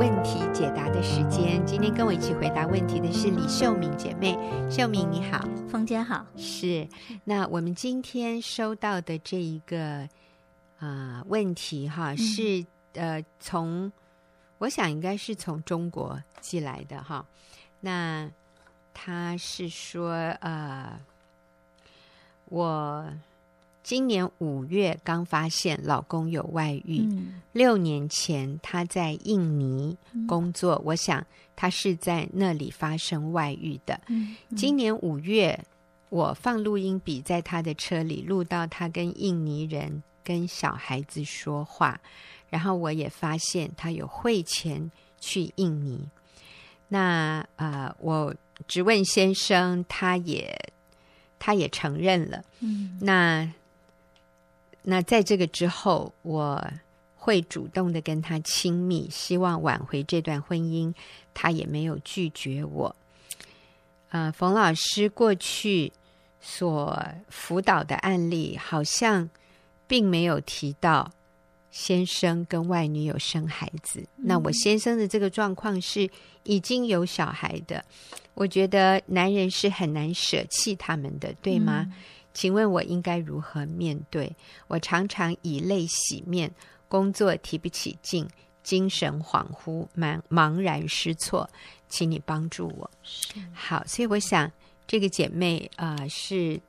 [0.02, 1.64] 问题解答的时间。
[1.64, 4.36] 今天跟我一起回答问题的是李秀敏姐妹，
[4.68, 5.38] 秀敏你好，
[5.68, 6.26] 冯姐好。
[6.36, 6.88] 是，
[7.22, 10.08] 那我们今天收到的这一个。
[10.80, 13.92] 啊、呃，问题哈是呃，从
[14.58, 17.24] 我想应该是从中国寄来的哈。
[17.78, 18.28] 那
[18.92, 20.10] 他是说
[20.40, 20.98] 呃，
[22.46, 23.08] 我
[23.82, 31.24] 今年五月刚发现老公有外遇，嗯、六年前他在印尼工作，嗯、我想
[31.56, 34.00] 他是在那里发生外遇的。
[34.56, 35.58] 今年五月
[36.08, 40.02] 我放录音笔在他的车里录到他跟印尼人。
[40.24, 42.00] 跟小孩子说话，
[42.48, 46.08] 然后我也发现他有汇钱去印尼。
[46.86, 48.32] 那呃，我
[48.68, 50.56] 质问先生，他也
[51.40, 52.40] 他也承认了。
[52.60, 53.52] 嗯，那
[54.82, 56.62] 那在这个之后，我
[57.14, 60.92] 会主动的跟他亲密，希望挽回这段婚姻。
[61.34, 62.94] 他也没有拒绝我。
[64.10, 65.90] 呃，冯老师过去
[66.40, 69.30] 所辅导的案例，好像
[69.86, 71.10] 并没有提到
[71.70, 74.00] 先生跟外女友生孩子。
[74.00, 74.24] 嗯。
[74.26, 76.10] 那我先生的这个状况是
[76.42, 77.82] 已经有小孩的，
[78.34, 81.86] 我觉得男人是很难舍弃他们的，对吗？
[81.88, 81.92] 嗯。
[82.34, 84.34] 请问我应该如何面对？
[84.68, 86.50] 我常常以泪洗面，
[86.88, 88.28] 工作提不起劲。
[88.62, 91.50] 精神恍惚，茫茫然失措，
[91.88, 92.88] 请你帮助我。
[93.52, 94.48] 好，所以我想
[94.86, 96.60] 这个姐妹啊、呃，是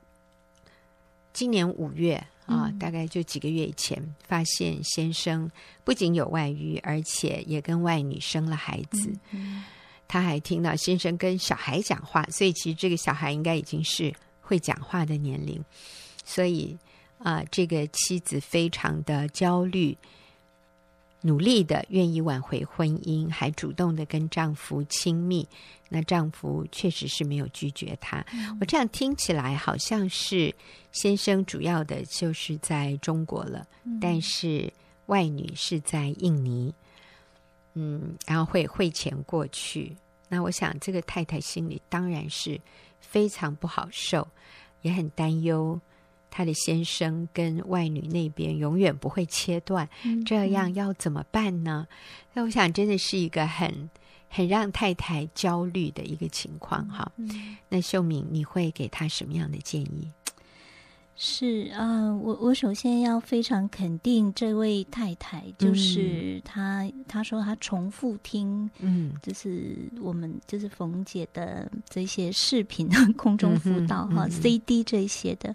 [1.32, 5.48] 今年五月啊、呃嗯，大概就几个月以前，发现先生
[5.84, 9.12] 不仅有外遇，而且也跟外女生了孩子。
[9.30, 9.62] 嗯，
[10.08, 14.12] 他还听到先生跟小孩讲话，所以其实这个小孩应该已经是
[14.44, 15.64] 会讲话的年龄。
[16.24, 16.76] 所以
[17.18, 19.96] 啊、呃，这个妻子非常的焦虑。
[21.26, 25.48] 努力的愿意挽回婚姻，还主动的跟丈夫亲密，
[25.88, 28.22] 那丈夫确实是没有拒绝她。
[28.30, 28.54] 嗯。
[28.60, 30.54] 我这样听起来好像是
[30.92, 34.70] 先生主要的就是在中国了，嗯，但是
[35.06, 36.74] 外女是在印尼，
[37.72, 39.96] 嗯，然后会汇钱过去。
[40.28, 42.60] 那我想这个太太心里当然是
[43.08, 44.26] 非常不好受，
[44.82, 45.80] 也很担忧。
[46.30, 51.86] 他的先生跟外女那边永远不会切断，嗯，这样要怎么办呢？
[52.32, 53.88] 那我想真的是一个很
[54.28, 57.56] 很让太太焦虑的一个情况哈，嗯。
[57.68, 60.10] 那秀敏，你会给他什么样的建议？
[61.16, 75.54] 是啊，呃，我我首先要非常肯定这位太太，就是她，她说她重复听，嗯，就是我们就是冯姐的这些视频、空中辅导哈、嗯、CD 这些的，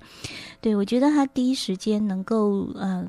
[0.61, 3.05] 对，我觉得她第一时间能够呃。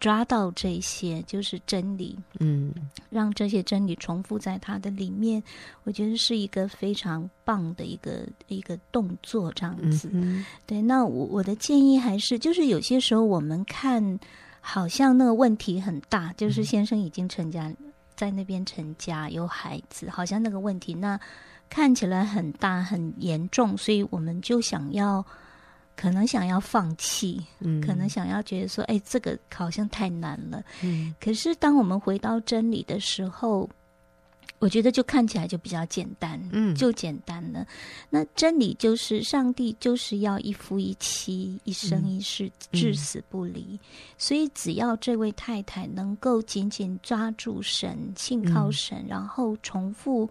[0.00, 2.72] 抓到这些就是真理，嗯，
[3.10, 5.42] 让这些真理重复在他的里面，
[5.84, 10.08] 我觉得是一个非常棒的一个一个动作，这样子。
[10.12, 14.18] 嗯、对，那我我的建议还是，就是有些时候我们看
[14.62, 17.70] 好像那个问题很大，就是先生已经成家，
[18.16, 21.20] 在那边成家有孩子，好像那个问题那
[21.68, 25.22] 看起来很大很严重，所以我们就想要。
[26.00, 31.14] 可能想要放弃，嗯，可能想要觉得说，哎，这个好像太难了，嗯。
[31.20, 33.68] 可是当我们回到真理的时候，
[34.58, 37.66] 我觉得就看起来就比较简单，嗯，就简单了。
[38.08, 43.66] 那真理就是上帝就是要一夫一妻，一生一世，至死不离。
[43.72, 43.78] 嗯。
[44.16, 50.30] 所以只要这位太太能够紧紧抓住神，信靠神，嗯，然后重复。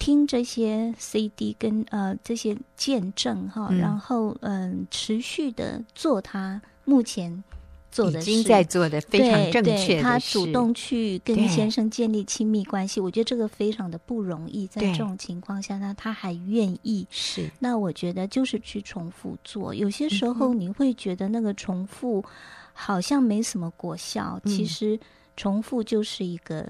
[0.00, 7.44] 听这些 CD 跟呃这些见证哈、嗯，然后嗯、呃、持续的做他目前
[7.92, 10.00] 做的事，已经在做的非常正确。
[10.00, 14.66] 他主动去跟先生建立亲密关系，我觉得这个非常的不容易。
[14.66, 17.50] 在这种情况下呢，他还愿意是。
[17.58, 19.74] 那我觉得就是去重复做。
[19.74, 22.24] 有些时候你会觉得那个重复
[22.72, 24.98] 好像没什么果效，嗯、其实
[25.36, 26.66] 重复就是一个，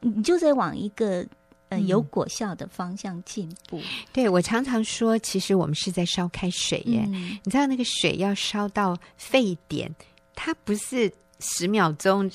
[0.00, 1.26] 你就在往一个。
[1.86, 3.78] 有果效的方向进步。
[3.78, 7.04] 嗯、对，我常常说，其实我们是在烧开水耶。
[7.06, 9.92] 嗯、你知道那个水要烧到沸点，
[10.34, 12.30] 它不是十秒钟、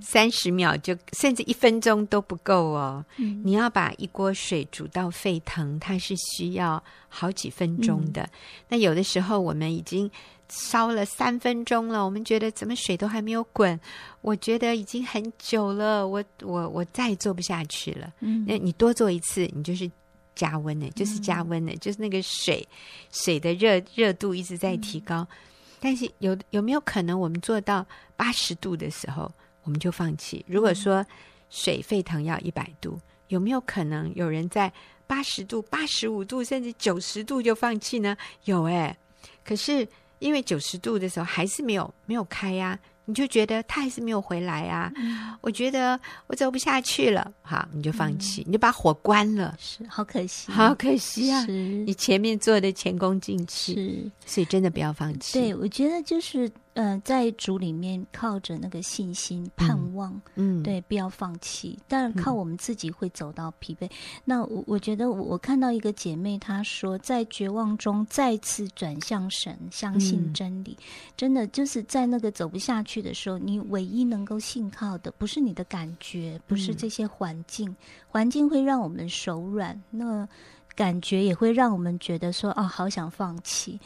[0.00, 3.42] 三十秒就，甚至一分钟都不够哦、嗯。
[3.44, 8.22] 你要把一锅水煮到沸腾，它是需要好几分钟的。
[8.22, 8.30] 嗯、
[8.68, 10.10] 那有的时候我们已经。
[10.48, 13.78] 烧了三分钟了，我们觉得怎么水都还没有滚？
[14.22, 18.12] 我觉得已经很久了，我我我再也做不下去了。
[18.20, 19.90] 嗯，那你多做一次，你就是
[20.34, 22.66] 加温的，就是加温的，嗯、就是那个水
[23.10, 25.18] 水的热热度一直在提高。
[25.18, 25.36] 嗯、
[25.80, 29.30] 但是有有没有可能，我们做到八十度的时候，
[29.64, 30.44] 我们就放弃？
[30.48, 31.04] 如果说
[31.50, 34.72] 水沸腾要一百度，有没有可能有人在
[35.06, 38.16] 八十度、八十五度甚至九十度就放弃呢？
[38.44, 38.98] 有哎、欸，
[39.44, 39.86] 可是。
[40.18, 44.92] 因为九十度的时候还是没有没有开呀、啊，你就觉得他还是没有回来啊。
[44.96, 49.56] 嗯、我觉得我走不下去了，好，你就放弃，嗯、你就把火关了。
[49.58, 51.44] 是，好可惜，好可惜啊！
[51.46, 55.40] 你前面做的前功尽弃，是，所以真的不要放弃。
[55.40, 61.76] 对，我觉得就是呃，在主里面靠着那个信心、盼望，嗯，对，不要放弃。
[61.88, 63.86] 当然，靠我们自己会走到疲惫。
[63.86, 63.90] 嗯、
[64.24, 70.84] 那我我觉得我，我看到一个姐妹她说，在绝望中再次转向神，相信真理，嗯、
[71.16, 77.74] 真的就是在那个走不下去的时候，你唯一能够信靠的，不是你的感觉，不是这些环境，
[78.06, 80.28] 环、嗯、境会让我们手软，那
[80.76, 83.80] 感觉也会让我们觉得说，哦，好想放弃。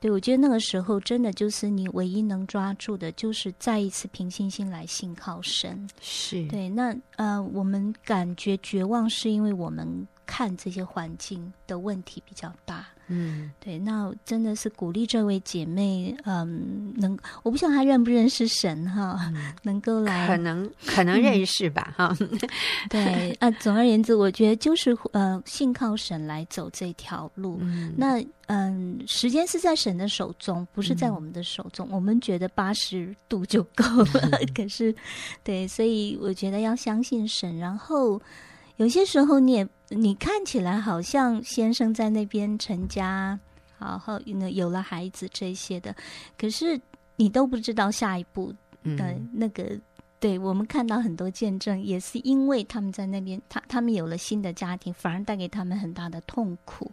[0.00, 5.88] 对，我觉得那个时候真的就是你唯一能抓住的，就是再一次凭信心来信靠神。
[6.00, 12.86] 是对，那呃，我们感觉绝望，是因为我们看这些环境的问题比较大。
[13.10, 22.38] 嗯，对，那真的是鼓励这位姐妹，嗯，能我不晓得她认不认识神哈，嗯、能够来，可能可能认识吧，哈、嗯。
[22.90, 27.56] 对 啊，总而言之，我觉得就是呃，信靠神来走这条路。
[27.62, 31.88] 嗯、那嗯，时间是在神的手中，不是在我们的手中。
[31.88, 34.94] 嗯、我们觉得八十度就够了，嗯、 可是，
[35.42, 38.20] 对，所以我觉得要相信神，然后。
[38.78, 43.38] 有些时候，你也你看起来好像先生在那边成家，
[43.76, 45.94] 然后有了孩子这些的，
[46.38, 46.80] 可是
[47.16, 48.54] 你都不知道下一步
[48.96, 49.64] 的那个。
[49.64, 49.82] 嗯、
[50.20, 56.88] 对，我们看到很多见证，也是因为他们在那边，他他们有了新的家庭，反而带给他们很大的痛苦。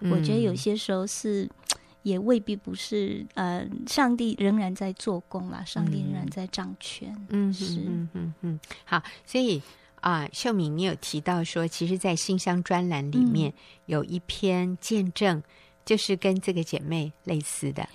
[0.00, 1.50] 嗯、我觉得有些时候是，
[2.02, 7.12] 也未必不是，呃，上帝仍然在做工啦，上帝仍然在掌权。
[7.30, 9.60] 嗯，是，嗯嗯嗯，好，所以。
[10.04, 13.54] 啊，秀敏，你有提到说，其实，在信箱专栏里面
[13.86, 15.44] 有一篇见证，嗯、
[15.82, 17.88] 就是跟这个姐妹类似的。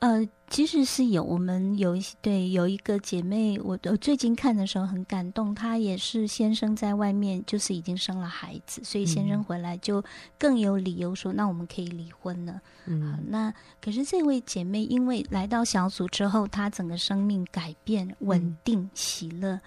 [0.00, 10.04] 呃，其实是有，我们有一对有一个姐妹，我我最近看的时候很感动，她也是先生在外面，就是已经生了孩子，所以先生回来就
[10.38, 12.60] 更有理由说，嗯、那我们可以离婚了。
[12.84, 19.54] 嗯，好，那可是这位姐妹因为来到小组之后，她整个生命改变，稳定，喜乐。
[19.54, 19.62] 嗯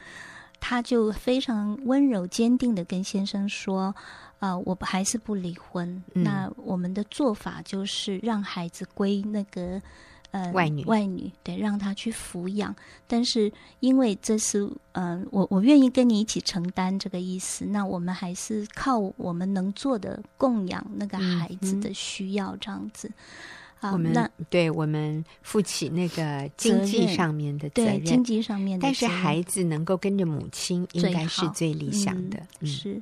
[0.62, 3.94] 她就非常温柔坚定的跟先生说
[4.40, 6.02] ：“啊、呃，我还是不离婚。
[6.14, 9.82] 嗯、那我们的做法就是让孩子归那个
[10.30, 12.74] 呃外女，外女对，让她去抚养。
[13.08, 14.62] 但是因为这是
[14.94, 17.66] 嗯、呃，我我愿意跟你一起承担这个意思。
[17.66, 23.10] 那我们还是靠我们能做的供养那个孩子的需要这样子。
[23.10, 32.40] 嗯”嗯我们那对我们负起那个经济上面的责任，对经济上面的责任，但是孩子能够跟着母亲，应该是最理想的。
[32.60, 33.02] 嗯、是，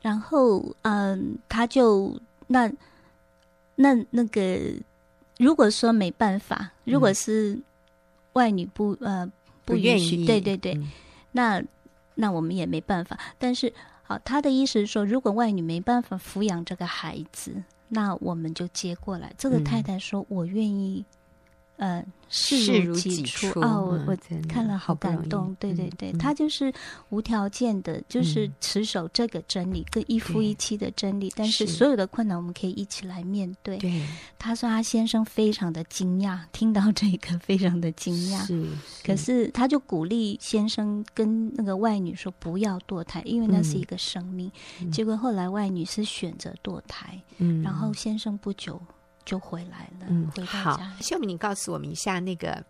[0.00, 2.68] 然后嗯，他就那
[3.76, 4.58] 那那个，
[5.38, 7.56] 如果说没办法，如果是
[8.32, 9.30] 外女不呃
[9.64, 10.90] 不允许，不愿意，对对对，嗯、
[11.30, 11.62] 那
[12.16, 13.16] 那我们也没办法。
[13.38, 17.62] 但是好，他的意思是说，如果外女没办法抚养这个孩子。
[17.94, 19.30] 那我们就接过来。
[19.36, 21.04] 这个太太说：“我愿意。”
[21.82, 24.16] 呃，视如己出哦，我我
[24.48, 25.52] 看了好感动。
[25.58, 26.72] 对对对，他就是
[27.08, 31.32] 无条件的，就是持守这个真理，跟一夫一妻的真理。
[31.34, 33.78] 但是所有的困难，我们可以一起来面对。
[33.78, 34.00] 对，
[34.38, 38.46] 他说他先生非常的惊讶，听到这个非常的惊讶。
[38.46, 38.64] 是，
[39.04, 44.48] 可是他就鼓励先生跟那个外女说不要堕胎，因为那是一个生命。
[44.92, 48.80] 结果后来外女是选择堕胎，嗯，然后先生不久。
[49.24, 50.06] 就回来了。
[50.08, 50.58] 嗯，回到家。
[50.58, 52.64] 好，秀敏，你告诉我们一下那个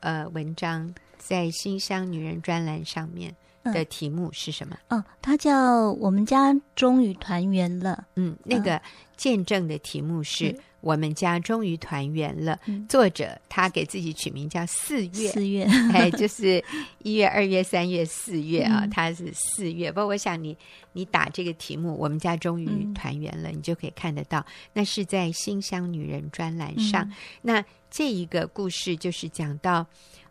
[0.00, 4.76] 呃文章在新乡女人专栏上面的题目是什么？
[4.88, 8.04] 嗯，它叫“我们家终于团圆了”。
[8.16, 8.80] 嗯，那个
[9.16, 10.50] 见证的题目是。
[10.50, 12.60] 嗯我们家终于团圆了。
[12.90, 16.62] 作者他给自己取名叫四月，四月， 哎，就是
[17.02, 19.90] 一月、二月、三月、四月啊，他是四月。
[19.90, 20.54] 不过我想你，
[20.92, 27.10] 你打这个题目“我们家终于团圆了”，你就可以看得到，那是在新乡女人专栏上。
[27.40, 29.86] 那这一个故事就是讲到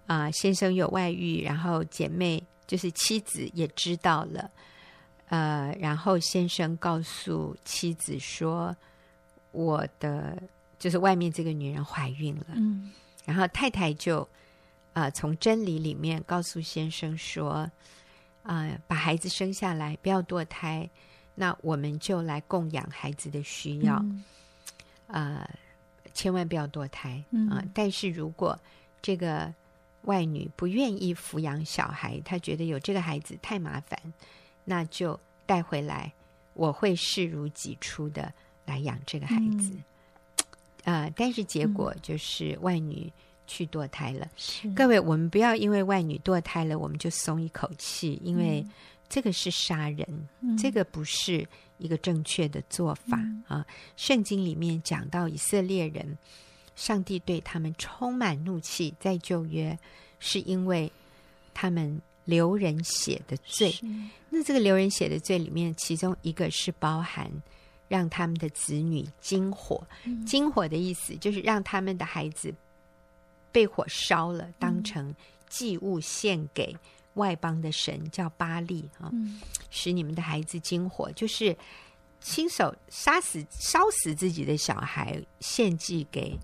[0.06, 4.52] 啊，先生有外遇，然后姐妹就是妻子也知道了，
[5.30, 8.76] 呃，然后先生告诉妻子说。
[9.56, 10.36] 我的
[10.80, 12.92] 就是外面这个女人怀孕了，嗯，
[13.24, 14.22] 然后太太就
[14.94, 17.72] 啊、呃、从真理里面告诉先生说，啊、
[18.42, 20.90] 呃、把孩子生下来，不要堕胎，
[21.36, 24.04] 那我们就来供养孩子的需要，
[25.06, 25.48] 呃、
[26.16, 27.66] 千万不要堕胎啊、呃！
[27.76, 28.60] 但是如果
[29.04, 29.54] 这个
[30.04, 34.00] 外女不愿意抚养小孩，她觉得有这个孩子太麻烦，
[34.64, 36.14] 那就带回来，
[36.54, 38.34] 我会视如己出的。
[38.66, 39.74] 来养这个孩子，
[40.86, 41.14] 啊、嗯呃！
[41.18, 43.12] 但是结果就是外女
[43.46, 44.26] 去堕胎了。
[44.38, 48.66] 是各位，我们不要因为外女堕胎了，我们就松一口气，因为
[49.10, 50.08] 这个是杀人，
[50.40, 51.46] 嗯、这个不是
[51.78, 53.68] 一个正确的做法、嗯、啊！
[53.98, 56.18] 圣经里面讲到以色列人
[56.76, 59.78] 上帝对他们充满怒气，在旧约
[60.20, 60.92] 是因为
[61.54, 63.74] 他们流人血的罪。
[64.30, 67.30] 那这个流人血的罪里面，其中一个是包含
[67.88, 69.86] 让他们的子女经火。
[70.06, 72.54] 嗯、经火的意思就是让他们的孩子
[73.52, 75.14] 被火烧了，当成
[75.48, 76.76] 祭物献给
[77.14, 81.56] 外邦的神，叫巴利啊，嗯、使你们的孩子经火，就是
[82.20, 86.36] 亲手杀死、烧死自己的小孩，献祭给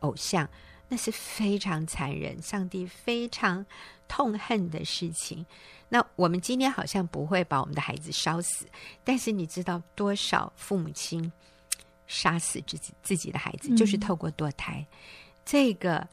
[0.00, 0.48] 偶像，
[0.88, 3.64] 那是非常残忍，上帝非常
[4.06, 5.44] 痛恨的事情。
[5.88, 8.66] 那我们今天好像不会把我们的孩子烧死，
[9.04, 11.32] 但是你知道多少父母亲
[12.06, 14.96] 杀死自己自己的孩子，就是透过堕胎，嗯、
[15.44, 16.06] 这个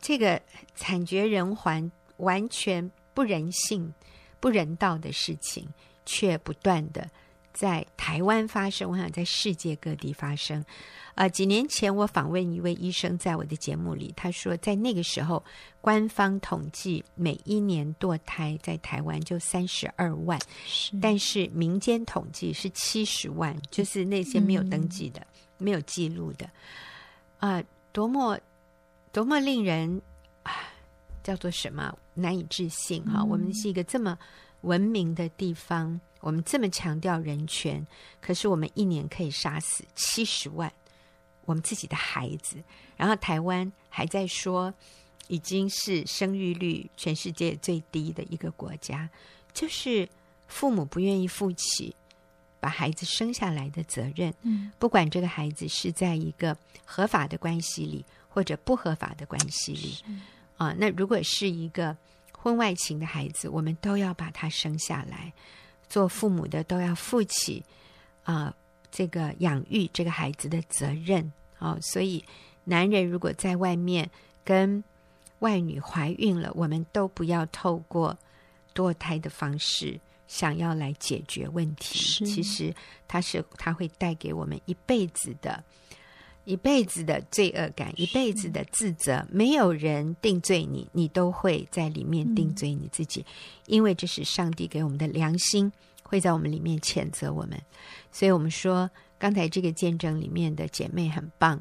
[0.00, 0.40] 这个
[0.74, 3.94] 惨绝人寰、完全不人性、
[4.40, 5.68] 不人道的事情，
[6.04, 7.08] 却不断的
[7.52, 10.60] 在台湾发生，我想在世界各地发生。
[11.14, 15.44] 啊、呃，几年前我访问一位医生，在我的节目里，他说，在那个时候，
[15.82, 25.26] 官方统计每一年堕胎在台湾就三十二万，是但是民间统计是七十万，就是那些没有登记的、嗯、
[25.58, 26.46] 没有记录的，
[27.38, 28.38] 啊、呃，多么
[29.12, 30.00] 多么令人
[30.44, 30.52] 啊，
[31.22, 33.20] 叫做什么难以置信哈！
[33.20, 34.18] 嗯、我们是一个这么
[34.62, 37.86] 文明的地方，我们这么强调人权，
[38.22, 40.72] 可是我们一年可以杀死七十万。
[41.44, 42.62] 我们自己的孩子，
[42.96, 44.72] 然后台湾还在说，
[45.26, 49.10] 已经是生育率全世界最低的一个国家，
[49.52, 50.08] 就是
[50.46, 51.94] 父母不愿意负起
[52.60, 54.32] 把孩子生下来的责任。
[54.42, 60.04] 嗯，不管这个孩子是在一个合法的关系里，或者不合法的关系里，是
[60.58, 61.96] 啊，那如果是一个
[62.30, 65.32] 婚外情的孩子，我们都要把他生下来，
[65.92, 67.62] 做父母的都要负起
[68.24, 68.54] 啊。
[68.94, 72.22] 这个养育这个孩子的责任哦，所以
[72.64, 74.10] 男人如果在外面
[74.44, 74.84] 跟
[75.38, 78.14] 外女怀孕了，我们都不要透过
[78.74, 82.24] 堕胎的方式想要来解决问题。
[82.26, 82.74] 其实
[83.08, 85.64] 它是它会带给我们一辈子的、
[86.44, 89.26] 一辈子的罪恶感，一辈子的自责。
[89.30, 93.26] 没有人定罪你，你都会在里面定罪你自己，嗯、
[93.66, 95.72] 因为这是上帝给我们的良心。
[96.04, 97.58] 会在我们里面谴责我们，
[98.10, 101.56] 所以我们说刚才这个见证里面的姐妹很棒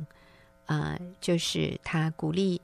[0.65, 2.59] 啊、呃，就是她鼓励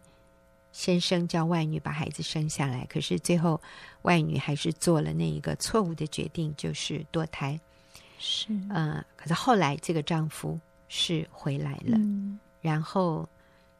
[0.73, 3.61] 先生叫外女把孩子生下来，可是最后
[4.01, 7.57] 外女还是做了那一个错误的决定，就是堕胎。
[8.19, 13.27] 是啊、呃，可是后来这个丈夫是回来了，嗯、然后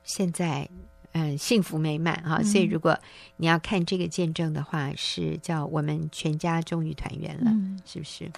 [0.03, 0.69] 现在。
[1.13, 2.95] 嗯，幸福美满哈，所以如果
[3.37, 8.29] 你要看这个见证的话，嗯、是叫我们全家终于团圆了，嗯、是不是？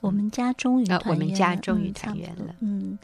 [0.00, 2.54] 我们家终于团圆，我们家终于团圆了。
[2.60, 2.96] 嗯，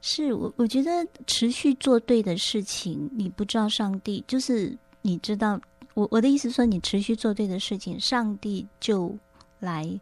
[0.00, 5.60] 是我我觉得持续做对的事情，你不知道上帝就是你知道，
[5.94, 9.16] 我我的意思说，你持续做对的事情，上帝就
[9.60, 10.00] 来。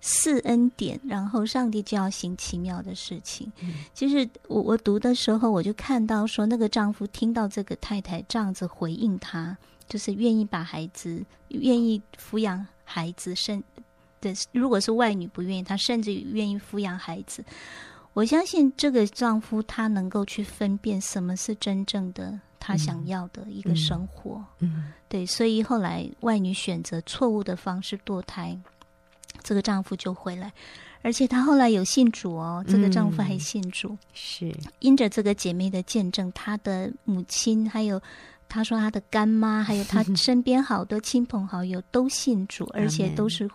[0.00, 3.50] 赐恩典，然后上帝就要行奇妙的事情。
[3.60, 9.56] 嗯、其实我我读的时候，我就看到说，那个丈夫听到这个太太这样子回应他，
[9.88, 13.62] 就是愿意把孩子，愿意抚养孩子，甚
[14.20, 17.44] 的如果是外女不愿意，她甚至愿意抚养孩子。
[18.14, 24.44] 我相信这个丈夫他能够去分辨什么是真正的他想要的一个生活。
[24.58, 28.58] 嗯，嗯对，所以后来外女选择错误的方式堕胎。
[29.48, 30.52] 这个丈夫就回来，
[31.00, 32.62] 而且她后来有信主哦。
[32.68, 37.98] 这个丈夫还信主，嗯、是因着这个姐妹的见证，她的母亲，还有
[38.46, 43.48] 他说他的干妈，还有他身边好多亲朋好友都信主， 而且都是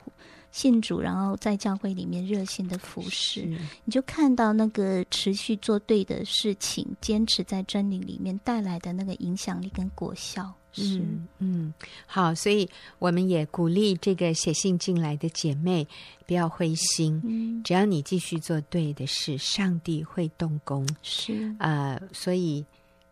[0.52, 3.42] 信主，然后在教会里面热心的服侍。
[3.86, 10.52] 你就看到那个持续做对的事情，坚持在真理里面带来的那个影响力跟果效。
[10.74, 11.74] 是，嗯，嗯，
[12.06, 12.70] 好，所以
[13.00, 15.88] 我们也鼓励这个写信进来的姐妹
[16.28, 20.86] 不要灰心，嗯，只要你继续做对的事，上帝会动工。
[21.02, 22.66] 是，呃，所以，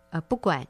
[0.10, 0.68] 呃，不管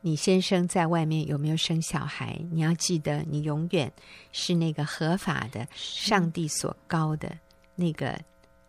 [0.00, 3.90] 你先生在外面有没有生小孩，你要记得，你永远
[4.32, 7.38] 是那个合法的，上帝所高的
[7.74, 8.20] 那个。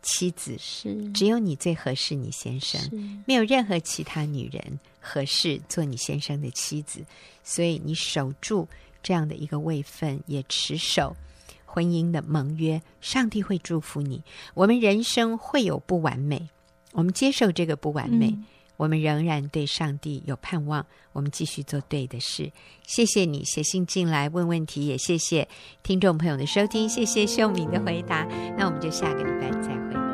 [0.07, 1.11] 妻子是。
[1.13, 2.79] 只有你最合适，你先生
[3.25, 7.05] 没有任何其他女人合适做你先生的妻子，
[7.43, 8.67] 所以你守住
[9.03, 11.15] 这样的一个位分，也持守
[11.63, 14.23] 婚姻的盟约，上帝会祝福你。
[14.55, 16.49] 我们人生会有不完美，
[16.93, 18.45] 我们接受这个不完美，嗯、
[18.77, 20.83] 我们仍然对上帝有盼望，
[21.13, 22.51] 我们继续做对的事。
[22.87, 25.47] 谢谢你写信进来问问题，也谢谢
[25.83, 28.25] 听众朋友的收听，谢谢秀敏的回答。
[28.57, 30.04] 那我们就下个礼拜再会。